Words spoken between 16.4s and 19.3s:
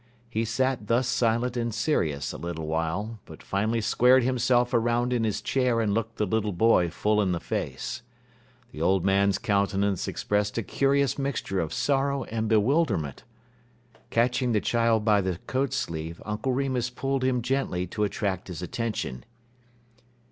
Remus pulled him gently to attract his attention.